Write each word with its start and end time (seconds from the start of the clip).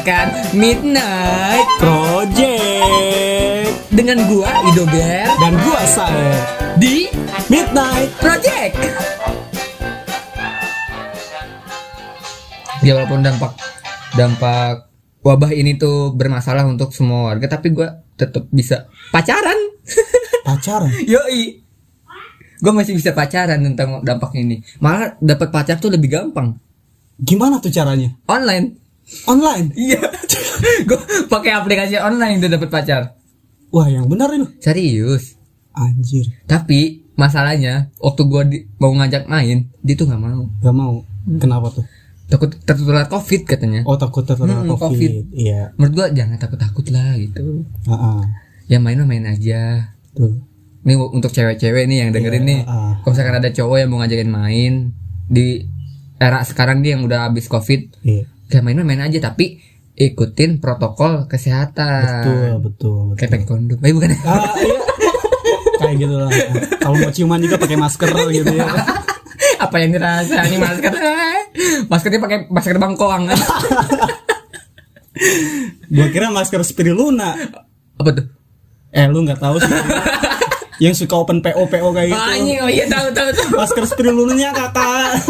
mendengarkan 0.00 0.56
Midnight 0.56 1.68
Project 1.76 3.68
dengan 3.92 4.16
gua 4.32 4.48
Ido 4.72 4.88
Ger 4.88 5.28
dan 5.28 5.52
gua 5.60 5.82
saya 5.84 6.40
di 6.80 7.04
Midnight 7.52 8.08
Project. 8.16 8.80
Ya 12.80 12.96
walaupun 12.96 13.20
dampak 13.20 13.52
dampak 14.16 14.88
wabah 15.20 15.52
ini 15.52 15.76
tuh 15.76 16.16
bermasalah 16.16 16.64
untuk 16.64 16.96
semua 16.96 17.36
warga, 17.36 17.60
tapi 17.60 17.76
gua 17.76 18.00
tetap 18.16 18.48
bisa 18.48 18.88
pacaran. 19.12 19.58
pacaran. 20.48 20.88
Yoi. 21.04 21.60
Gue 22.60 22.72
masih 22.76 22.92
bisa 22.92 23.16
pacaran 23.16 23.56
tentang 23.56 24.00
dampak 24.04 24.36
ini. 24.36 24.60
Malah 24.84 25.16
dapat 25.20 25.48
pacar 25.48 25.80
tuh 25.80 25.92
lebih 25.92 26.12
gampang. 26.12 26.56
Gimana 27.20 27.56
tuh 27.56 27.72
caranya? 27.72 28.12
Online. 28.28 28.79
Online. 29.26 29.66
Iya. 29.74 30.00
gue 30.88 31.00
pakai 31.26 31.52
aplikasi 31.52 31.96
online 31.96 32.38
tuh 32.38 32.48
dapat 32.48 32.68
pacar. 32.68 33.02
Wah, 33.70 33.86
yang 33.86 34.06
benar 34.06 34.30
itu. 34.30 34.46
Serius. 34.58 35.38
Anjir, 35.70 36.26
Tapi 36.44 37.06
masalahnya 37.14 37.94
waktu 37.96 38.22
gue 38.24 38.42
mau 38.76 38.90
ngajak 38.92 39.26
main, 39.26 39.70
dia 39.80 39.94
tuh 39.94 40.04
nggak 40.04 40.18
mau. 40.18 40.44
gak 40.58 40.74
mau. 40.74 40.94
Kenapa 41.38 41.70
tuh? 41.70 41.86
Takut 42.26 42.50
tertular 42.60 43.06
covid 43.06 43.42
katanya. 43.44 43.82
Oh, 43.84 43.94
takut 43.94 44.22
terkena 44.22 44.60
Hmm, 44.60 44.66
COVID. 44.68 44.78
COVID. 44.78 45.12
Iya. 45.32 45.74
Menurut 45.74 45.94
gue 45.94 46.06
jangan 46.14 46.36
takut-takut 46.36 46.86
lah 46.90 47.14
gitu. 47.16 47.66
Heeh. 47.86 48.20
Ya 48.66 48.78
main 48.78 48.98
mah 48.98 49.06
main 49.06 49.26
aja. 49.26 49.90
Tuh. 50.12 50.42
Ini 50.80 50.94
untuk 50.96 51.28
cewek-cewek 51.28 51.86
nih 51.86 51.98
yang 52.00 52.10
dengerin 52.10 52.40
Iya, 52.40 52.50
nih. 52.50 52.60
ah. 52.64 52.94
Kalau 52.98 53.12
misalkan 53.12 53.36
ada 53.36 53.50
cowok 53.50 53.76
yang 53.76 53.88
mau 53.90 53.98
ngajakin 53.98 54.30
main 54.30 54.72
di 55.26 55.66
era 56.16 56.40
sekarang 56.40 56.80
nih 56.80 56.94
yang 56.94 57.02
udah 57.04 57.26
habis 57.26 57.46
covid, 57.46 57.90
Iya. 58.00 58.26
Kayak 58.50 58.66
main 58.66 58.76
mah 58.82 58.86
main 58.86 59.02
aja 59.06 59.18
tapi 59.22 59.62
ikutin 59.94 60.58
protokol 60.58 61.30
kesehatan. 61.30 62.02
Betul, 62.02 62.34
betul, 62.34 62.58
betul. 63.14 63.16
Kayak 63.16 63.30
pakai 63.38 63.46
kondom. 63.46 63.78
Eh 63.80 63.92
bukan. 63.94 64.10
Ah, 64.26 64.50
iya. 64.58 64.80
Kayak 65.80 65.94
gitu 65.96 66.14
lah. 66.18 66.30
Kalau 66.82 66.96
mau 66.98 67.12
ciuman 67.12 67.40
juga 67.40 67.56
pakai 67.56 67.76
masker 67.78 68.10
gitu 68.34 68.52
ya. 68.52 68.66
Apa 69.64 69.76
yang 69.80 69.92
dirasa 69.92 70.40
ini 70.48 70.56
masker? 70.56 70.92
Maskernya 71.88 72.20
pakai 72.20 72.38
masker 72.48 72.76
bangkoang. 72.80 73.28
Gua 75.94 76.08
kira 76.08 76.32
masker 76.32 76.64
spirulina. 76.64 77.36
Apa 78.00 78.10
tuh? 78.16 78.26
Eh, 78.90 79.06
lu 79.06 79.22
nggak 79.22 79.38
tahu 79.38 79.60
sih. 79.60 79.70
yang 80.84 80.96
suka 80.96 81.12
open 81.12 81.44
PO 81.44 81.68
PO 81.68 81.88
kayak 81.92 82.08
gitu. 82.08 82.16
Anjing, 82.16 82.58
oh 82.64 82.70
iya 82.72 82.88
tahu 82.88 83.12
tahu 83.12 83.28
tahu. 83.36 83.48
Masker 83.60 83.84
spirulinanya 83.84 84.50
kakak. 84.56 85.20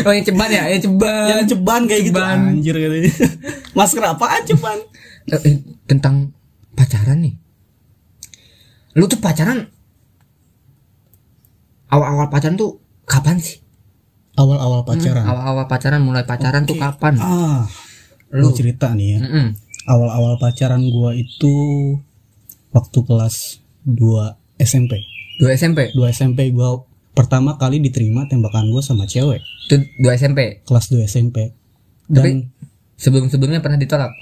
Oh 0.00 0.10
yang 0.10 0.22
ceban 0.22 0.48
ya, 0.48 0.62
yang 0.66 0.80
ceban. 0.80 1.24
yang 1.26 1.42
ceban 1.44 1.80
kayak 1.84 2.02
gitu 2.04 2.14
Ceban. 2.14 2.38
anjir 2.52 2.74
katanya. 2.74 3.10
masker 3.78 4.02
apaan 4.02 4.42
ceban 4.42 4.78
Eh, 5.26 5.40
eh, 5.44 5.56
tentang 5.84 6.32
pacaran 6.72 7.18
nih. 7.18 7.34
Lu 8.94 9.04
tuh 9.04 9.18
pacaran 9.18 9.68
awal-awal 11.88 12.28
pacaran 12.28 12.54
tuh 12.54 12.78
kapan 13.04 13.38
sih? 13.38 13.60
awal-awal 14.34 14.82
pacaran 14.82 15.24
Awal-awal 15.24 15.66
pacaran 15.66 15.98
mulai 15.98 16.22
pacaran 16.22 16.62
tuh 16.62 16.76
kapan? 16.76 17.18
ah 17.18 17.66
Lu. 18.30 18.52
cerita 18.52 18.92
nih 18.92 19.08
ya 19.10 19.18
Mm-mm. 19.20 19.46
awal-awal 19.84 20.36
pacaran 20.36 20.84
gua 20.86 21.10
itu 21.10 21.50
waktu 22.70 22.98
kelas 23.02 23.58
2 23.82 23.98
SMP 24.58 25.02
Dua 25.38 25.50
SMP. 25.52 25.90
2 25.90 25.98
SMP 26.08 26.50
gua 26.50 26.86
pertama 27.18 27.50
kali 27.54 27.78
diterima 27.78 28.24
tembakan 28.24 28.70
gua 28.70 28.78
sama 28.80 29.02
cewek 29.04 29.42
Itu 29.66 29.74
dua 29.98 30.14
SMP. 30.14 30.62
kelas 30.62 30.86
2 30.88 31.02
SMP 31.02 31.50
Tapi 32.06 32.14
dan 32.14 32.54
sebelum-sebelumnya 32.94 33.58
pernah 33.58 33.76
ditolak. 33.76 34.14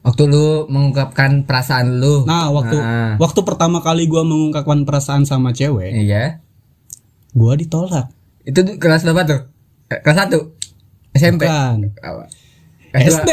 Waktu 0.00 0.22
lu 0.24 0.46
mengungkapkan 0.66 1.42
perasaan 1.42 1.98
lu. 1.98 2.24
nah 2.24 2.48
waktu 2.48 2.74
Nah. 2.74 3.14
waktu 3.16 3.40
pertama 3.42 3.78
kali 3.78 4.06
gua 4.06 4.22
mengungkapkan 4.22 4.82
perasaan 4.82 5.22
sama 5.22 5.50
cewek 5.50 5.92
Iya. 5.92 6.40
gua 7.30 7.52
ditolak 7.54 8.08
Itu 8.42 8.62
kelas 8.76 9.02
berapa 9.02 9.22
tuh? 9.22 9.40
Eh, 9.88 9.98
Kelas 10.00 10.18
1 10.24 10.40
SMP. 11.12 11.44
kan 11.44 11.78
Apa? 12.00 12.26
SD 12.98 13.30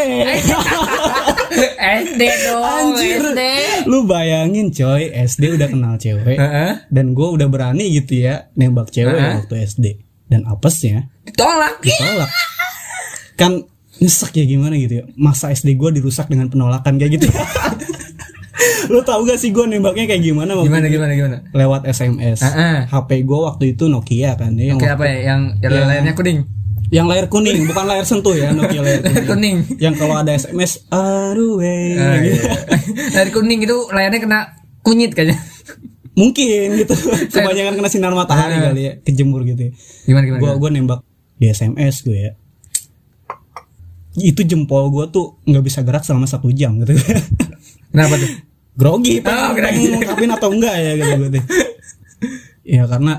SD 1.79 2.21
dong. 2.45 2.63
Anjir. 2.63 3.19
SD. 3.23 3.41
lu 3.85 4.03
bayangin 4.03 4.67
coy 4.69 5.07
SD 5.09 5.53
udah 5.53 5.67
kenal 5.67 5.95
cewek 5.95 6.35
Heeh. 6.35 6.71
dan 6.87 7.05
gue 7.11 7.27
udah 7.29 7.47
berani 7.47 7.87
gitu 7.91 8.21
ya 8.21 8.47
nembak 8.53 8.89
cewek 8.89 9.13
Heeh. 9.13 9.33
waktu 9.39 9.55
SD 9.63 9.85
dan 10.27 10.43
apesnya 10.43 11.07
Ditolak. 11.23 11.79
ditolak 11.79 12.29
kan 13.33 13.63
nyesek 13.95 14.33
ya 14.33 14.45
gimana 14.45 14.75
gitu 14.75 14.93
ya 14.95 15.03
masa 15.13 15.49
SD 15.49 15.73
gue 15.73 15.89
dirusak 15.93 16.27
dengan 16.27 16.47
penolakan 16.47 16.95
kayak 16.95 17.11
gitu 17.15 17.27
lu 18.85 18.99
tau 19.01 19.23
gak 19.23 19.35
sih 19.35 19.49
gue 19.49 19.63
nembaknya 19.63 20.05
kayak 20.05 20.21
gimana 20.21 20.53
waktu 20.53 20.69
Gimana 20.69 20.85
itu? 20.85 20.93
gimana 20.93 21.11
gimana? 21.13 21.37
lewat 21.51 21.81
SMS 21.85 22.39
Heeh. 22.41 22.77
HP 22.87 23.09
gue 23.21 23.39
waktu 23.41 23.63
itu 23.71 23.87
Nokia 23.87 24.35
kan 24.35 24.53
ya 24.53 24.71
yang, 24.71 24.77
Kayak 24.77 24.95
apa 24.95 25.05
ya? 25.05 25.17
Yang 25.25 25.41
yang 25.57 25.71
Yang- 25.71 25.87
layarnya 25.87 26.13
kuning. 26.13 26.39
Yang 26.93 27.05
layar 27.05 27.25
kuning 27.25 27.65
bukan 27.65 27.83
layar 27.83 28.05
sentuh 28.05 28.31
ya 28.31 28.49
Nokia 28.49 28.79
layar 28.79 29.01
kuning, 29.01 29.25
kuning. 29.25 29.57
yang 29.77 29.93
kalau 29.93 30.13
ada 30.15 30.29
SMS 30.31 30.85
aduh 30.87 31.57
weh 31.57 31.97
Ah, 31.97 32.21
gitu. 32.21 32.37
iya. 32.37 32.53
Layar 33.15 33.29
kuning 33.31 33.59
itu 33.59 33.77
layarnya 33.89 34.19
kena 34.19 34.39
kunyit 34.79 35.11
kayaknya. 35.11 35.41
mungkin 36.13 36.45
gitu 36.77 36.93
kebanyakan 37.33 37.73
kena 37.75 37.89
sinar 37.89 38.13
matahari 38.13 38.55
Ah. 38.55 38.69
kali 38.69 38.81
ya 38.83 38.93
kejemur 39.01 39.41
gitu 39.43 39.67
ya 39.67 39.71
Gimana 40.05 40.23
gimana? 40.23 40.39
gue 40.39 40.51
gue 40.55 40.69
nembak 40.71 40.99
di 41.35 41.45
SMS 41.47 42.03
gue 42.03 42.17
ya 42.19 42.31
itu 44.15 44.41
jempol 44.43 44.87
gue 44.89 45.09
tuh 45.09 45.41
nggak 45.43 45.63
bisa 45.63 45.81
gerak 45.81 46.03
selama 46.03 46.23
satu 46.23 46.47
jam 46.51 46.77
gitu 46.77 46.93
Kenapa 47.89 48.13
tuh? 48.15 48.29
grogi 48.73 49.17
Oh, 49.17 49.23
pengen 49.23 49.49
grogi. 49.51 49.61
pengen 49.63 49.89
ngungkapin 49.91 50.29
atau 50.31 50.49
enggak 50.49 50.75
ya 50.75 50.91
gitu 50.95 51.11
gue 51.15 51.29
tuh 51.31 51.43
ya 52.63 52.83
karena 52.85 53.13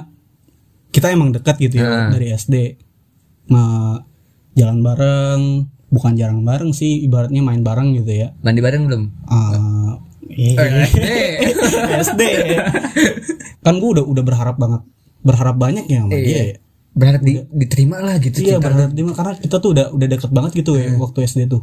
kita 0.88 1.06
emang 1.10 1.30
dekat 1.30 1.56
gitu 1.60 1.74
ya 1.76 1.86
Ah. 1.88 2.08
dari 2.08 2.30
SD 2.30 2.54
nah, 3.50 4.04
jalan 4.54 4.80
bareng. 4.80 5.42
Bukan 5.94 6.18
jarang 6.18 6.42
bareng 6.42 6.74
sih 6.74 7.06
ibaratnya 7.06 7.38
main 7.38 7.62
bareng 7.62 7.94
gitu 7.94 8.10
ya. 8.10 8.34
Mandi 8.42 8.58
bareng 8.58 8.82
belum? 8.90 9.02
Ah, 9.30 9.94
eh, 10.26 10.58
SD. 10.82 10.98
SD. 12.10 12.22
Kan 13.62 13.78
gue 13.78 13.90
udah 13.94 14.02
udah 14.02 14.24
berharap 14.26 14.58
banget 14.58 14.82
berharap 15.24 15.56
banyak 15.56 15.86
ya 15.88 16.04
sama 16.04 16.18
dia 16.18 16.42
ya. 16.52 16.56
Berharap 16.94 17.22
di, 17.26 17.42
diterima 17.50 17.98
lah 17.98 18.22
gitu 18.22 18.38
Iya 18.38 18.62
berharap 18.62 18.94
mah, 18.94 19.14
karena 19.18 19.32
kita 19.38 19.56
tuh 19.58 19.70
udah 19.74 19.86
udah 19.90 20.06
deket 20.06 20.30
banget 20.30 20.52
gitu 20.62 20.78
ya 20.78 20.94
waktu 20.98 21.18
SD 21.30 21.46
tuh. 21.46 21.62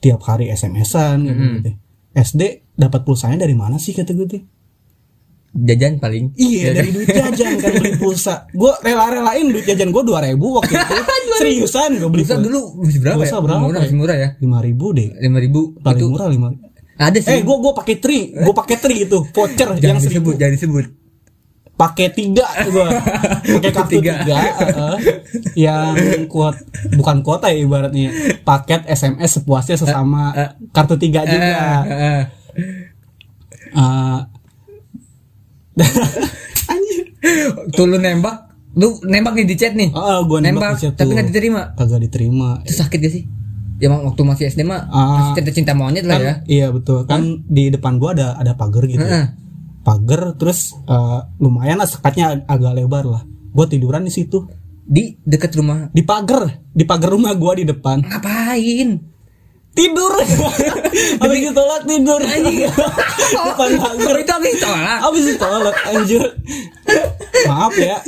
Tiap 0.00 0.20
hari 0.24 0.48
SMS-an 0.52 1.18
gitu, 1.24 1.40
gitu. 1.60 1.70
SD 2.16 2.42
dapat 2.76 3.00
pulsanya 3.04 3.44
dari 3.44 3.52
mana 3.56 3.76
sih 3.76 3.92
kata 3.92 4.12
gue 4.12 4.26
tuh? 4.28 4.42
Jajan 5.50 5.98
paling. 5.98 6.30
Iya 6.38 6.78
dari 6.78 6.94
duit 6.94 7.10
jajan 7.10 7.58
kan 7.58 7.72
beli 7.82 7.98
pulsa. 7.98 8.46
Gue 8.54 8.70
rela-relain 8.86 9.50
duit 9.50 9.66
jajan 9.66 9.90
gue 9.90 10.02
dua 10.06 10.22
ribu 10.22 10.54
waktu 10.54 10.78
itu. 10.78 10.94
Seriusan 11.42 11.98
gue 11.98 12.06
beli 12.06 12.22
Pulsa 12.22 12.38
dulu 12.38 12.60
masih 12.86 13.00
berapa 13.02 13.18
Pulsa 13.18 13.34
ya? 13.34 13.42
berapa 13.42 13.58
Murah, 13.66 13.82
ya? 13.82 13.90
murah 13.90 14.16
ya. 14.16 14.28
lima 14.38 14.58
ribu 14.62 14.86
deh. 14.94 15.10
Lima 15.18 15.38
ribu. 15.42 15.74
Paling 15.82 15.98
itu 15.98 16.06
murah 16.06 16.28
lima. 16.30 16.48
ada 16.94 17.18
sih. 17.18 17.34
Eh 17.34 17.42
gue 17.42 17.56
gue 17.58 17.72
pakai 17.74 17.96
tri, 17.98 18.18
gue 18.30 18.54
pakai 18.54 18.76
tri 18.78 18.94
itu 19.08 19.18
voucher 19.34 19.74
jangan 19.74 19.98
yang 19.98 19.98
disebut, 19.98 20.34
jangan 20.38 20.54
disebut. 20.54 20.86
Pakai 21.74 22.06
tiga 22.12 22.44
gue, 22.60 22.86
pakai 23.56 23.70
kartu 23.72 23.92
Tiga. 23.98 24.20
tiga, 24.20 24.36
heeh. 24.36 24.94
yang 25.56 25.96
kuot 26.28 26.52
bukan 26.92 27.24
kuota 27.24 27.48
ya 27.48 27.56
ibaratnya 27.64 28.36
paket 28.44 28.84
SMS 28.84 29.40
sepuasnya 29.40 29.80
sesama 29.80 30.28
eh. 30.36 30.50
kartu 30.76 31.00
tiga 31.00 31.24
juga. 31.24 31.40
Eh, 31.88 31.88
eh. 31.88 32.22
Eh, 33.70 34.20
anjir. 36.66 37.04
Tuh 37.74 37.84
lu 37.84 37.96
nembak, 37.96 38.36
lu 38.72 38.98
nembak 39.02 39.34
nih 39.34 39.46
di 39.46 39.54
chat 39.54 39.72
nih. 39.72 39.90
Oh, 39.90 40.24
gue 40.24 40.38
nembak, 40.40 40.74
nembak, 40.74 40.80
di 40.80 40.86
tapi 40.92 41.10
nggak 41.12 41.28
diterima. 41.28 41.62
Kagak 41.74 42.00
diterima. 42.00 42.48
Itu 42.62 42.74
sakit 42.76 42.98
gak 42.98 43.12
sih? 43.12 43.24
Ya 43.76 43.88
waktu 43.88 44.20
masih 44.20 44.44
SD 44.46 44.60
mah 44.62 44.86
Ah. 44.86 45.32
masih 45.32 45.40
cinta 45.40 45.52
cinta 45.52 45.72
monyet 45.72 46.04
lah 46.04 46.14
Kan, 46.14 46.22
ya. 46.22 46.34
Iya 46.44 46.66
betul. 46.70 47.04
Kan 47.04 47.44
di 47.44 47.68
depan 47.68 47.96
gua 47.96 48.12
ada 48.12 48.36
ada 48.36 48.52
pagar 48.52 48.84
gitu. 48.84 49.00
Heeh. 49.00 49.24
ya. 49.24 49.32
Pagar 49.80 50.36
terus 50.36 50.76
eh, 50.84 51.20
lumayan 51.38 51.76
lah 51.76 51.88
sekatnya 51.88 52.36
ag- 52.36 52.44
agak 52.46 52.72
lebar 52.74 53.04
lah. 53.04 53.22
Gua 53.50 53.64
tiduran 53.64 54.04
di 54.04 54.12
situ. 54.12 54.44
Di 54.84 55.16
dekat 55.18 55.54
rumah. 55.54 55.88
Di 55.88 56.02
pagar, 56.02 56.60
di 56.66 56.84
pagar 56.84 57.14
rumah 57.14 57.32
gua 57.32 57.54
di 57.54 57.64
depan. 57.64 58.04
Ngapain? 58.04 58.88
Tidur. 59.70 60.12
Habis 61.22 61.38
ditolak 61.50 61.82
tidur. 61.86 62.20
depan 62.20 63.70
pagar. 63.78 64.14
Itu 64.18 64.32
habis 64.34 64.54
tolak. 64.58 64.98
Habis 65.00 65.24
ditolak 65.34 65.76
anjir. 65.86 66.24
Maaf 67.46 67.74
ya. 67.78 67.98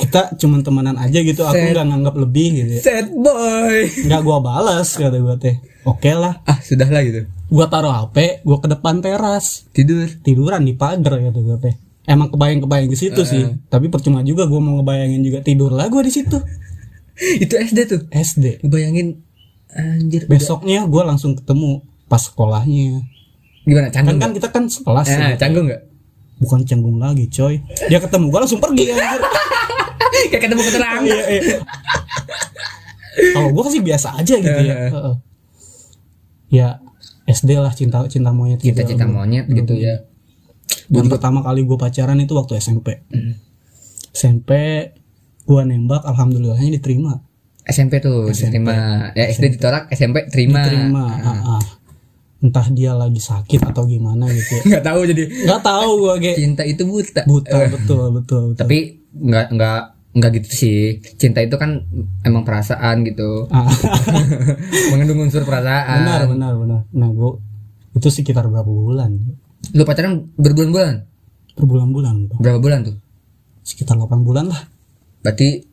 Kita 0.00 0.32
cuman 0.38 0.60
temenan 0.64 0.96
aja 0.96 1.18
gitu. 1.20 1.42
Aku 1.44 1.58
nggak 1.58 1.86
nganggap 1.90 2.14
lebih 2.16 2.46
gitu. 2.64 2.72
ya. 2.78 2.80
Sad 2.80 3.08
boy. 3.12 3.90
Nggak 4.06 4.20
gua 4.22 4.38
balas 4.40 4.88
kata 4.94 5.18
gua 5.18 5.36
teh. 5.36 5.58
Oke 5.84 6.14
lah. 6.14 6.40
Ah, 6.46 6.60
sudah 6.62 6.88
lah 6.88 7.02
gitu. 7.02 7.26
Gua 7.50 7.66
taruh 7.66 7.90
HP, 7.90 8.46
gua 8.46 8.62
ke 8.62 8.68
depan 8.70 9.02
teras. 9.02 9.66
Tidur. 9.74 10.06
tiduran 10.22 10.62
di 10.62 10.72
pagar 10.78 11.18
gitu 11.18 11.40
gue 11.42 11.58
teh 11.58 11.74
emang 12.10 12.26
kebayang-kebayang 12.32 12.90
di 12.90 12.98
situ 12.98 13.22
sih 13.22 13.46
tapi 13.70 13.86
percuma 13.86 14.26
juga 14.26 14.50
gue 14.50 14.58
mau 14.58 14.82
ngebayangin 14.82 15.22
juga 15.22 15.38
tidur 15.46 15.70
lah 15.70 15.86
gue 15.86 16.02
di 16.02 16.10
situ 16.10 16.38
itu 17.44 17.54
SD 17.54 17.78
tuh. 17.86 18.00
SD 18.10 18.64
Ngebayangin 18.64 19.29
Anjir. 19.72 20.26
besoknya 20.26 20.82
gue 20.82 21.02
langsung 21.02 21.32
ketemu 21.32 21.80
pas 22.04 22.18
sekolahnya 22.18 23.06
Gimana 23.62 23.86
kan 23.86 24.02
canggung? 24.02 24.18
kan 24.18 24.30
kita 24.32 24.48
kan 24.48 24.64
sekelas 24.66 25.06
Eh, 25.06 25.16
ya. 25.16 25.36
canggung 25.36 25.66
enggak? 25.66 25.82
bukan 26.36 26.64
canggung 26.64 26.96
lagi 26.96 27.26
coy 27.26 27.60
dia 27.86 27.98
ketemu 27.98 28.26
gue 28.26 28.40
langsung 28.40 28.58
pergi 28.58 28.84
anjir 28.88 29.20
Kayak 30.22 30.42
ketemu 30.42 30.62
keterang. 30.62 31.00
Iya, 31.02 31.22
iya. 31.28 31.56
kalau 33.32 33.50
gue 33.50 33.64
sih 33.68 33.80
biasa 33.80 34.08
aja 34.14 34.34
gitu 34.36 34.60
ya. 34.60 34.76
Heeh. 34.86 35.14
ya 36.50 36.68
SD 37.24 37.50
lah 37.54 37.70
cinta 37.70 38.02
cinta 38.04 38.28
monyet 38.28 38.58
gitu. 38.58 38.74
Cinta-cinta 38.74 39.06
monyet 39.06 39.46
gitu 39.46 39.72
ya. 39.72 40.02
Dan 40.86 41.06
pertama 41.06 41.40
kali 41.40 41.62
gue 41.62 41.74
pacaran 41.74 42.14
itu 42.16 42.32
waktu 42.32 42.58
SMP 42.58 43.00
Hmm. 43.06 43.38
SMP 44.10 44.50
gue 45.42 45.62
nembak 45.62 46.04
alhamdulillahnya 46.04 46.76
diterima 46.76 47.22
SMP 47.62 47.98
tuh 47.98 48.28
diterima. 48.28 49.10
Ya 49.12 49.28
SD 49.28 49.54
ditolak, 49.54 49.88
SMP 49.90 50.26
terima. 50.26 50.62
diterima 50.62 51.04
ah, 51.12 51.58
ah. 51.58 51.62
entah 52.38 52.66
dia 52.68 52.92
lagi 52.92 53.18
sakit 53.18 53.60
atau 53.62 53.84
gimana 53.84 54.24
gitu 54.26 54.56
ya 54.56 54.62
Enggak 54.66 54.84
tahu 54.86 55.00
jadi 55.04 55.22
nggak 55.44 55.62
tahu 55.62 55.88
gue 55.98 56.14
kayak 56.18 56.36
cinta 56.38 56.62
itu 56.64 56.82
buta. 56.82 57.22
buta 57.22 57.56
betul 57.68 57.68
betul 57.68 58.04
betul 58.10 58.44
Tapi 58.56 58.78
enggak 59.12 59.46
enggak 59.50 59.80
enggak 60.10 60.30
gitu 60.34 60.48
sih. 60.50 60.78
Cinta 61.14 61.38
itu 61.38 61.54
kan 61.54 61.84
emang 62.22 62.42
perasaan 62.42 63.04
gitu. 63.04 63.44
Ah, 63.48 63.68
Mengandung 64.90 65.22
unsur 65.22 65.44
perasaan. 65.44 66.00
benar 66.02 66.22
benar 66.26 66.52
benar 66.56 66.80
nah 66.90 67.08
gue 67.08 67.30
itu 67.92 68.08
sekitar 68.08 68.46
berapa 68.46 68.66
bulan 68.66 69.20
Lu 69.70 69.84
pacaran 69.84 70.24
berbulan-bulan? 70.34 70.94
berbulan-bulan 71.52 72.16
Berapa 72.40 72.56
bulan 72.56 72.80
tuh? 72.82 72.96
sekitar 73.60 73.94
8 73.94 74.24
bulan 74.24 74.48
lah 74.48 74.64
Berarti 75.20 75.68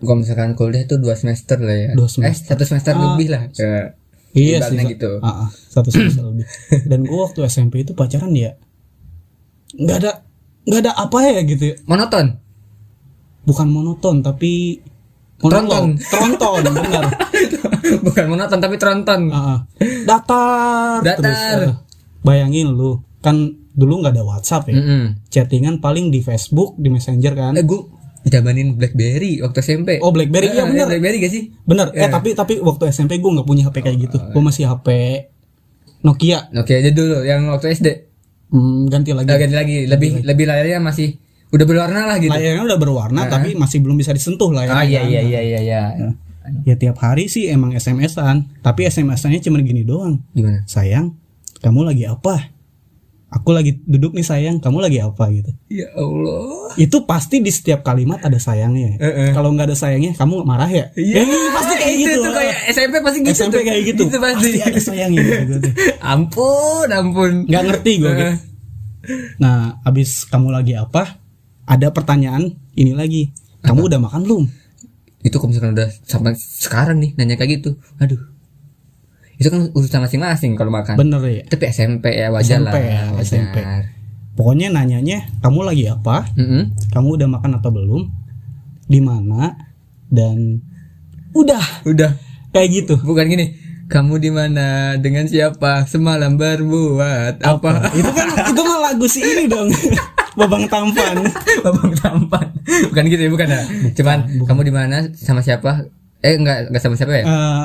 kalau 0.00 0.18
misalkan 0.24 0.56
kuliah 0.56 0.88
tuh 0.88 0.98
dua 0.98 1.14
semester 1.14 1.60
lah 1.60 1.76
ya. 1.76 1.90
Dua 1.92 2.08
Eh 2.24 2.34
satu 2.34 2.64
semester 2.64 2.96
lebih 2.96 3.28
lah. 3.28 3.48
Ya. 3.54 3.96
Iya 4.32 4.64
sih 4.64 4.80
gitu. 4.96 5.20
ah, 5.20 5.44
ah, 5.44 5.48
satu 5.52 5.92
semester 5.92 6.24
lebih. 6.24 6.48
Dan 6.90 7.04
gue 7.04 7.18
waktu 7.20 7.44
SMP 7.52 7.84
itu 7.84 7.92
pacaran 7.92 8.32
ya 8.32 8.56
nggak 9.72 9.96
ada 10.04 10.12
nggak 10.68 10.80
ada 10.84 10.92
apa 10.96 11.18
ya 11.26 11.40
gitu. 11.44 11.64
ya. 11.72 11.76
Monoton. 11.88 12.36
Bukan 13.42 13.68
monoton 13.72 14.22
tapi 14.22 14.78
Tronton. 15.42 15.98
monolog. 15.98 16.06
Tronton 16.06 16.62
benar. 16.70 17.04
Bukan 18.06 18.24
monoton 18.30 18.58
tapi 18.62 18.76
tronton. 18.78 19.20
Ah, 19.34 19.36
ah. 19.36 19.58
datar. 20.06 21.02
Datar. 21.02 21.18
Terus, 21.18 21.40
ah. 21.42 21.74
bayangin 22.22 22.70
lu 22.70 23.02
kan 23.18 23.58
dulu 23.74 24.06
nggak 24.06 24.14
ada 24.14 24.22
WhatsApp 24.22 24.70
ya. 24.70 24.78
Mm-mm. 24.78 25.04
Chattingan 25.26 25.82
paling 25.82 26.14
di 26.14 26.22
Facebook, 26.22 26.78
di 26.78 26.94
Messenger 26.94 27.32
kan. 27.34 27.52
Eh 27.58 27.66
gue 27.66 27.80
jamanin 28.24 28.74
BlackBerry 28.74 29.40
waktu 29.40 29.58
SMP. 29.60 29.98
Oh 29.98 30.10
BlackBerry 30.10 30.50
iya 30.50 30.62
Eh, 30.62 30.66
bener 30.66 30.86
BlackBerry 30.86 31.18
gak 31.18 31.32
sih? 31.32 31.42
bener. 31.62 31.90
Eh 31.92 32.06
tapi 32.06 32.32
tapi 32.32 32.58
waktu 32.58 32.88
SMP 32.88 33.18
gue 33.18 33.30
nggak 33.30 33.44
punya 33.44 33.66
HP 33.66 33.76
kayak 33.80 33.98
gitu. 34.00 34.16
Oh, 34.16 34.30
Gue 34.30 34.42
masih 34.42 34.64
HP 34.64 34.88
Nokia. 36.02 36.50
Oke 36.52 36.72
aja 36.74 36.90
dulu 36.90 37.22
yang 37.22 37.46
waktu 37.48 37.72
SD. 37.72 37.88
Hmm, 38.50 38.86
ganti 38.86 39.14
lagi. 39.14 39.26
Eh, 39.26 39.38
ganti 39.38 39.56
lagi 39.56 39.76
lebih 39.86 40.22
lebih 40.22 40.44
layarnya 40.44 40.78
masih 40.78 41.16
udah 41.48 41.66
berwarna 41.66 42.06
lah 42.06 42.16
gitu. 42.18 42.32
Layarnya 42.32 42.64
udah 42.64 42.78
berwarna 42.78 43.20
tapi 43.26 43.54
masih 43.54 43.78
belum 43.80 43.96
bisa 43.96 44.10
disentuh 44.10 44.50
layarnya. 44.50 44.76
Ah 44.76 44.84
iya 44.84 45.00
kan. 45.00 45.10
iya 45.10 45.20
iya 45.22 45.40
iya 45.40 45.60
iya. 45.60 45.82
Ya 46.66 46.74
tiap 46.74 46.98
hari 46.98 47.30
sih 47.30 47.46
emang 47.46 47.70
SMS-an, 47.70 48.50
tapi 48.66 48.82
SMS-annya 48.82 49.38
cuma 49.38 49.62
gini 49.62 49.86
doang. 49.86 50.18
Gimana? 50.34 50.66
Sayang, 50.66 51.14
kamu 51.62 51.86
lagi 51.86 52.02
apa? 52.02 52.50
Aku 53.32 53.56
lagi 53.56 53.80
duduk 53.88 54.12
nih 54.12 54.28
sayang, 54.28 54.60
kamu 54.60 54.84
lagi 54.84 55.00
apa 55.00 55.24
gitu. 55.32 55.48
Ya 55.72 55.88
Allah. 55.96 56.76
Itu 56.76 57.08
pasti 57.08 57.40
di 57.40 57.48
setiap 57.48 57.80
kalimat 57.80 58.20
ada 58.20 58.36
sayangnya. 58.36 59.00
Eh, 59.00 59.08
eh. 59.08 59.30
Kalau 59.32 59.56
nggak 59.56 59.72
ada 59.72 59.76
sayangnya, 59.76 60.12
kamu 60.12 60.44
marah 60.44 60.68
ya? 60.68 60.92
Iya, 60.92 61.24
Ya, 61.24 61.48
pasti 61.56 61.74
kayak 61.80 61.96
itu 61.96 62.12
gitu. 62.12 62.20
tuh 62.28 62.32
kayak 62.36 62.56
SMP 62.68 62.94
pasti 63.00 63.18
gitu. 63.24 63.32
SMP 63.32 63.54
tuh. 63.56 63.64
kayak 63.64 63.82
gitu. 63.88 64.02
Itu 64.04 64.18
pasti. 64.20 64.48
ada 64.60 64.80
sayangnya 64.84 65.20
gitu. 65.48 65.54
ampun, 66.12 66.88
ampun. 66.92 67.32
Nggak 67.48 67.62
ngerti 67.72 67.92
gue. 68.04 68.12
Eh. 68.12 68.36
Nah, 69.40 69.80
abis 69.80 70.28
kamu 70.28 70.52
lagi 70.52 70.76
apa? 70.76 71.16
Ada 71.64 71.88
pertanyaan 71.88 72.52
ini 72.76 72.92
lagi. 72.92 73.32
Kamu 73.64 73.84
udah 73.88 73.96
makan 73.96 74.28
belum? 74.28 74.44
Itu 75.22 75.40
kalau 75.40 75.54
misalkan 75.54 75.72
udah 75.72 75.88
sampai 76.04 76.36
sekarang 76.36 77.00
nih 77.00 77.16
nanya 77.16 77.40
kayak 77.40 77.64
gitu. 77.64 77.80
Aduh. 77.96 78.31
Itu 79.42 79.50
kan 79.50 79.66
urusan 79.68 80.00
masing-masing 80.00 80.54
kalau 80.54 80.70
makan. 80.70 80.94
Bener 80.94 81.18
ya. 81.26 81.42
Tapi 81.44 81.64
SMP 81.68 82.14
ya 82.14 82.30
wajar 82.30 82.62
SMP 82.62 82.70
lah. 82.70 82.78
ya, 82.78 83.02
wajar. 83.10 83.26
SMP. 83.26 83.56
Pokoknya 84.32 84.70
nanyanya, 84.70 85.28
kamu 85.42 85.66
lagi 85.66 85.90
apa? 85.90 86.24
Mm-mm. 86.32 86.72
kamu 86.88 87.18
udah 87.18 87.28
makan 87.28 87.58
atau 87.58 87.68
belum 87.68 88.02
di 88.86 88.96
mana 88.98 89.52
dan 90.08 90.62
udah 91.32 91.60
Udah. 91.82 92.12
kayak 92.48 92.68
gitu 92.70 92.94
Bukan 92.96 93.26
gini. 93.26 93.58
Kamu 93.88 94.16
di 94.16 94.28
mana 94.28 94.96
dengan 94.96 95.28
siapa 95.28 95.84
semalam 95.84 96.36
berbuat 96.36 97.44
apa? 97.44 97.92
itu 97.92 98.08
kan 98.08 98.24
itu 98.46 98.60
mah 98.62 98.78
lagu 98.80 99.04
si 99.04 99.20
ini 99.20 99.44
dong 99.44 99.68
babang 100.38 100.64
tampan 100.64 101.20
Babang 101.60 101.92
tampan. 101.94 102.46
Bukan 102.88 103.04
gitu 103.06 103.20
ya, 103.20 103.30
bukan 103.30 103.48
ya. 103.48 103.62
Cuman 103.92 104.18
kamu 104.42 104.60
di 104.64 104.72
mana 104.72 105.12
sama 105.12 105.44
siapa? 105.44 105.92
Eh 106.20 106.40
enggak 106.40 106.72
enggak 106.72 106.80
sama 106.80 106.96
siapa 106.96 107.12
ya? 107.12 107.24
Eh, 107.28 107.64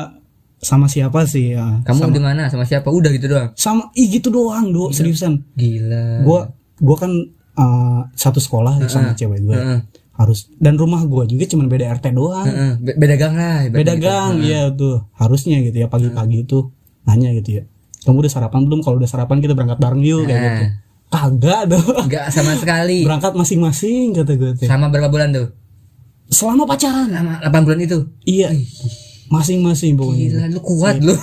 sama 0.60 0.86
siapa 0.86 1.24
sih 1.24 1.54
ya 1.54 1.82
kamu 1.82 2.10
di 2.10 2.20
mana 2.20 2.48
sama 2.48 2.64
siapa? 2.64 2.88
Udah 2.88 3.10
gitu 3.10 3.28
doang. 3.28 3.54
sama 3.54 3.94
ih 3.94 4.10
gitu 4.10 4.28
doang 4.28 4.70
do 4.70 4.90
seriusan 4.90 5.46
Gila. 5.54 6.22
gua 6.22 6.50
gua 6.76 6.96
kan 6.98 7.12
eh, 7.54 8.02
satu 8.12 8.38
sekolah 8.38 8.82
sama 8.86 9.14
cewek 9.14 9.40
gue 9.40 9.54
Heeh. 9.54 9.80
harus 10.14 10.50
dan 10.56 10.74
rumah 10.74 11.02
gua 11.04 11.24
juga 11.24 11.46
cuma 11.46 11.66
beda 11.66 11.90
RT 11.92 12.10
doang 12.12 12.44
Heeh, 12.44 12.72
be- 12.76 12.96
beda 12.96 13.16
gang 13.16 13.34
lah. 13.34 13.58
beda 13.68 13.94
gitu. 13.94 14.04
gang 14.04 14.34
iya 14.40 14.62
tuh 14.72 15.06
harusnya 15.14 15.62
gitu 15.62 15.78
ya 15.78 15.88
pagi-pagi 15.88 16.42
tuh 16.44 16.74
nanya 17.04 17.30
gitu 17.34 17.50
ya 17.56 17.64
kamu 18.02 18.18
udah 18.20 18.32
sarapan 18.32 18.62
belum 18.64 18.80
kalau 18.82 18.98
udah 18.98 19.06
sarapan 19.06 19.38
kita 19.38 19.52
berangkat 19.52 19.78
bareng 19.78 20.02
yuk 20.02 20.24
kayak 20.24 20.38
Nah. 20.38 20.50
gitu 20.52 20.66
kagak 21.08 21.62
doang 21.68 22.04
Enggak 22.04 22.26
sama 22.30 22.52
sekali. 22.54 23.00
berangkat 23.08 23.32
masing-masing 23.32 24.12
kata 24.12 24.34
gue 24.34 24.52
tuh. 24.56 24.66
Sama 24.66 24.90
berapa 24.90 25.08
bulan 25.08 25.30
tuh? 25.32 25.48
selama 26.28 26.66
pacaran 26.66 27.08
Sama 27.08 27.40
8 27.40 27.64
bulan 27.64 27.80
itu. 27.80 28.04
iya 28.22 28.52
masing-masing 29.28 29.94
pokoknya 29.94 30.28
Gila, 30.30 30.44
lu 30.50 30.60
kuat 30.60 30.96
lu. 31.00 31.14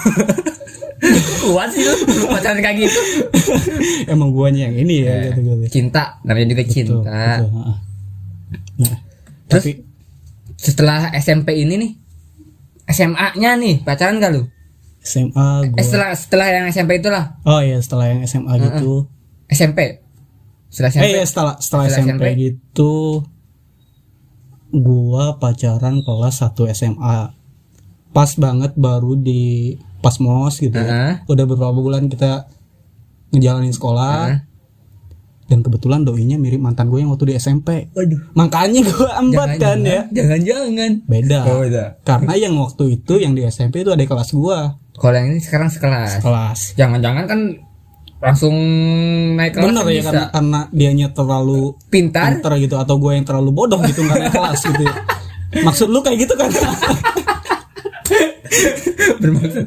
kuat 1.44 1.68
sih 1.70 1.84
lu 1.84 1.94
pacaran 2.26 2.58
kayak 2.58 2.76
gitu. 2.80 3.00
emang 4.06 4.30
guanya 4.30 4.68
yang 4.68 4.76
ini 4.78 5.04
ya 5.04 5.30
gitu 5.30 5.40
gitu 5.44 5.64
Cinta, 5.70 6.16
namanya 6.22 6.48
juga 6.50 6.64
cinta. 6.64 6.94
Betul, 7.02 7.50
heeh. 7.50 7.76
nah, 8.78 8.96
Terus? 9.46 9.62
tapi 9.62 9.70
Setelah 10.54 11.12
SMP 11.14 11.58
ini 11.58 11.74
nih, 11.76 11.92
SMA-nya 12.86 13.50
nih 13.54 13.74
pacaran 13.80 14.16
gak 14.16 14.32
lu? 14.32 14.48
SMA 14.98 15.28
Eh, 15.60 15.68
gua 15.68 15.84
setelah 15.84 16.08
setelah 16.14 16.46
yang 16.48 16.64
SMP 16.66 16.96
itulah 16.96 17.36
oh 17.42 17.60
iya 17.60 17.76
setelah 17.76 18.08
yang 18.08 18.24
SMA 18.24 18.56
gitu 18.58 19.04
SMP. 19.46 20.00
Setelah 20.68 20.88
SMP. 20.90 21.04
eh 21.04 21.10
iya 21.12 21.24
setelah 21.24 21.54
setelah, 21.58 21.84
Setelah 21.84 22.00
SMP, 22.08 22.24
SMP. 22.24 22.40
gitu 22.40 22.92
gua 24.72 25.36
pacaran 25.36 26.00
kelas 26.00 26.40
1 26.40 26.56
SMA 26.72 27.33
pas 28.14 28.30
banget 28.32 28.72
baru 28.74 29.12
di 29.14 29.74
pas 29.98 30.16
mos 30.16 30.56
gitu 30.56 30.72
ya 30.72 30.86
Heeh. 30.86 31.12
udah 31.26 31.44
beberapa 31.44 31.74
bulan 31.74 32.06
kita 32.06 32.46
ngejalanin 33.30 33.70
sekolah 33.70 34.16
Heeh. 34.28 34.38
dan 35.44 35.58
kebetulan 35.60 36.00
doinya 36.00 36.36
mirip 36.36 36.56
mantan 36.56 36.86
gue 36.86 36.98
yang 36.98 37.10
waktu 37.10 37.26
di 37.26 37.34
SMP 37.34 37.90
Waduh. 37.90 38.32
makanya 38.32 38.80
gue 38.82 39.08
ambat 39.12 39.50
kan 39.56 39.78
ya 39.82 40.06
Jangan-jangan. 40.08 40.92
beda 41.04 41.38
Oh, 41.44 41.60
beda. 41.60 41.84
karena 42.00 42.32
yang 42.34 42.54
waktu 42.56 42.84
itu 42.94 43.18
yang 43.18 43.32
di 43.32 43.42
SMP 43.44 43.82
itu 43.82 43.90
ada 43.90 44.00
kelas 44.00 44.30
gua 44.32 44.78
Kalau 44.94 45.10
yang 45.12 45.28
ini 45.28 45.38
sekarang 45.38 45.68
sekelas. 45.68 46.22
kelas 46.22 46.58
Jangan-jangan 46.74 47.24
kan 47.26 47.40
langsung 48.20 48.54
naik 49.34 49.52
kelas 49.52 49.66
bener 49.66 49.84
ya 49.84 49.92
bisa. 49.92 50.06
karena 50.06 50.24
karena 50.30 50.60
dianya 50.70 51.08
terlalu 51.10 51.74
Pintar. 51.86 52.30
pinter 52.32 52.52
gitu 52.56 52.78
atau 52.78 52.96
gue 52.96 53.12
yang 53.12 53.26
terlalu 53.26 53.50
bodoh 53.50 53.82
gitu 53.82 54.00
nggak 54.00 54.16
naik 54.18 54.32
kelas 54.32 54.60
gitu 54.64 54.82
ya. 54.82 54.94
maksud 55.66 55.88
lu 55.88 56.00
kayak 56.00 56.18
gitu 56.20 56.34
kan 56.34 56.48
bermaksud. 59.22 59.66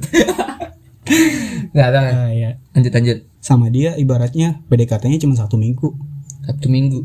Nggak 1.71 1.89
tahu. 1.89 2.07
nah, 2.11 2.31
ya. 2.31 2.51
Lanjut 2.75 2.91
lanjut. 2.93 3.17
sama 3.39 3.71
dia 3.71 3.95
ibaratnya 3.95 4.59
PDKT-nya 4.67 5.23
cuma 5.23 5.39
satu 5.39 5.55
minggu 5.55 5.95
Sabtu 6.43 6.67
Minggu. 6.67 6.99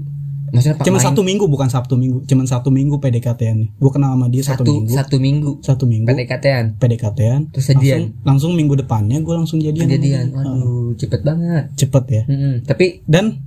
Maksudnya 0.52 0.84
cuma 0.84 1.00
main? 1.00 1.06
satu 1.08 1.20
minggu 1.24 1.44
bukan 1.48 1.68
Sabtu 1.72 1.94
minggu 1.96 2.28
cuma 2.28 2.44
satu 2.44 2.68
minggu 2.68 3.00
PDKT-nya 3.00 3.72
gue 3.72 3.90
kenal 3.90 4.12
sama 4.12 4.28
dia 4.28 4.42
satu, 4.44 4.60
satu 4.60 4.68
minggu 4.68 4.92
satu 4.92 5.16
minggu. 5.16 5.52
satu 5.64 5.84
minggu 5.88 6.06
PDKT-an. 6.12 6.64
PDKT-an 6.76 7.40
Terus 7.56 7.66
jadian. 7.72 7.80
langsung, 7.80 8.04
langsung 8.28 8.50
minggu 8.52 8.74
depannya 8.76 9.18
gue 9.24 9.32
langsung 9.32 9.58
jadian 9.64 9.88
Kejadian. 9.88 10.24
dia. 10.28 10.36
Waduh, 10.36 10.92
cepet 11.00 11.20
banget. 11.24 11.64
cepet 11.78 12.04
ya 12.06 12.22
Mm-mm. 12.28 12.54
Tapi 12.68 12.86
dan 13.08 13.40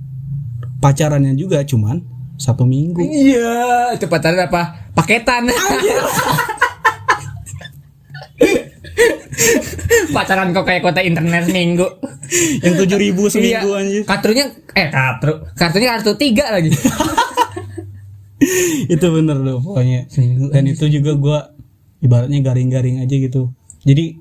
pacarannya 0.82 1.38
juga 1.38 1.62
cuman 1.62 2.02
satu 2.36 2.66
minggu 2.66 3.00
iya, 3.00 3.94
itu 3.94 4.04
pacaran 4.10 4.42
apa? 4.42 4.90
Paketan. 4.92 5.46
pacaran 10.14 10.50
kok 10.50 10.64
kayak 10.64 10.82
kota 10.82 11.00
internet 11.00 11.44
seminggu. 11.44 11.86
yang 12.60 12.74
tujuh 12.74 12.98
ribu 12.98 13.28
seminggu 13.28 13.68
Iya. 13.68 13.80
anjir 13.80 14.02
Kartunya 14.02 14.44
eh 14.72 14.88
kartu. 14.88 15.32
Kartunya 15.52 15.88
kartu 15.92 16.10
tiga 16.16 16.44
lagi. 16.50 16.70
itu 18.86 19.06
bener 19.06 19.38
loh 19.38 19.58
pokoknya 19.58 20.06
Seminggu 20.06 20.52
dan 20.52 20.64
itu 20.64 20.84
juga 20.88 21.16
gua 21.16 21.38
ibaratnya 21.98 22.38
garing-garing 22.38 23.00
aja 23.00 23.10
gitu 23.10 23.48
jadi 23.80 24.12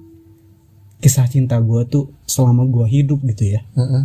kisah 0.98 1.28
cinta 1.28 1.60
gue 1.60 1.84
tuh 1.86 2.16
selama 2.24 2.64
gue 2.66 2.88
hidup 2.88 3.20
gitu 3.26 3.52
ya 3.52 3.62
Heeh. 3.76 4.04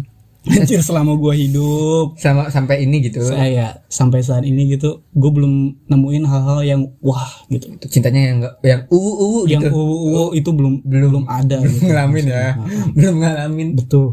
Anjir 0.48 0.80
selama 0.80 1.20
gue 1.20 1.34
hidup. 1.36 2.16
Sama 2.16 2.48
sampai 2.48 2.88
ini 2.88 3.04
gitu. 3.04 3.20
Saya 3.20 3.84
sampai 3.92 4.24
saat 4.24 4.44
ini 4.48 4.72
gitu 4.72 5.04
gue 5.12 5.30
belum 5.30 5.84
nemuin 5.90 6.24
hal-hal 6.24 6.60
yang 6.64 6.80
wah 7.04 7.44
gitu. 7.52 7.68
Cintanya 7.90 8.20
yang 8.32 8.36
enggak 8.40 8.54
yang 8.64 8.80
uwu 8.88 9.12
uwu 9.20 9.40
yang 9.44 9.60
gitu 9.60 9.76
uwu 9.76 9.96
uwu 10.08 10.24
itu 10.32 10.50
belum 10.52 10.74
belum 10.84 11.24
ada 11.28 11.60
belum 11.62 11.76
gitu. 11.76 11.86
ngalamin 11.92 12.24
ya. 12.24 12.50
Belum 12.96 13.16
ngalamin. 13.20 13.68
Betul. 13.76 14.06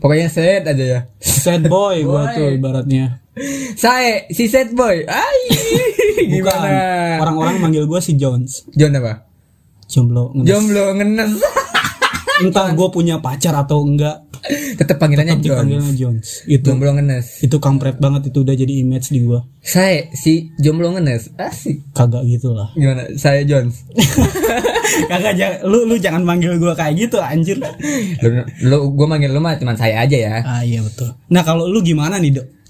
Pokoknya 0.00 0.28
set 0.32 0.64
aja 0.64 0.84
ya. 0.84 1.00
Sad 1.20 1.68
boy 1.68 2.00
gue 2.00 2.22
tuh 2.32 2.48
ibaratnya. 2.56 3.20
Saya 3.76 4.24
si 4.32 4.48
set 4.48 4.72
boy. 4.72 5.04
Ay 5.04 5.38
bukan. 6.32 6.54
Gimana? 6.54 6.80
Orang-orang 7.20 7.56
manggil 7.60 7.84
gue 7.84 8.00
si 8.00 8.16
Jones. 8.16 8.64
John 8.72 8.96
apa? 8.96 9.26
Jomblo 9.84 10.32
ngenes. 10.32 10.48
jomblo 10.48 10.84
ngenes 10.96 11.32
entah 12.42 12.74
gue 12.74 12.88
punya 12.90 13.22
pacar 13.22 13.54
atau 13.54 13.84
enggak. 13.86 14.26
Tetep 14.76 15.00
panggilannya 15.00 15.40
John 15.40 15.64
dipanggilnya 15.64 15.92
Jones. 15.96 16.44
Itu 16.44 16.76
jomblo 16.76 16.92
ngenes. 16.92 17.40
itu 17.40 17.56
kampret 17.56 17.96
banget 17.96 18.28
itu 18.28 18.44
udah 18.44 18.52
jadi 18.52 18.72
image 18.84 19.08
di 19.08 19.24
gue 19.24 19.40
saya 19.64 20.12
si 20.12 20.52
jomblo 20.60 20.92
ngenes. 20.92 21.32
Asik. 21.40 21.80
Kagak 21.96 22.28
gitu 22.28 22.52
lah. 22.52 22.68
Gimana? 22.76 23.08
Saya 23.16 23.40
Jones. 23.48 23.88
Kagak 25.10 25.40
jangan 25.40 25.58
lu 25.64 25.88
lu 25.88 25.96
jangan 25.96 26.20
manggil 26.20 26.60
gue 26.60 26.74
kayak 26.76 26.92
gitu 27.08 27.16
anjir. 27.16 27.56
Lu, 28.20 28.28
lu 28.68 28.76
gue 28.92 29.06
manggil 29.08 29.32
lu 29.32 29.40
mah 29.40 29.56
cuma 29.56 29.72
saya 29.72 30.04
aja 30.04 30.16
ya. 30.16 30.44
Ah 30.44 30.60
iya 30.60 30.84
betul. 30.84 31.16
Nah 31.32 31.40
kalau 31.40 31.64
lu 31.64 31.80
gimana 31.80 32.20
nih 32.20 32.36
dok 32.36 32.63